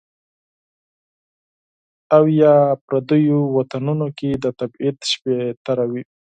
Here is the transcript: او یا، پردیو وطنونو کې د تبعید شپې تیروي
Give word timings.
او 2.15 2.23
یا، 2.39 2.53
پردیو 2.85 3.39
وطنونو 3.57 4.07
کې 4.17 4.29
د 4.43 4.45
تبعید 4.59 4.97
شپې 5.11 5.35
تیروي 5.65 6.03